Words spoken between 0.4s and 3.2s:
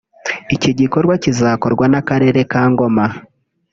Iki gikorwa kikazakorwa n’Akarere ka Ngoma